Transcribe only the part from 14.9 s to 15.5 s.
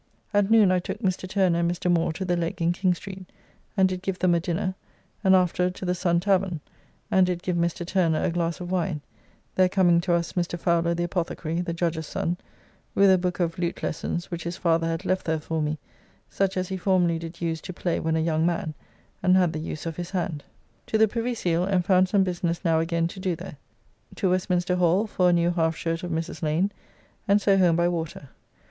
left there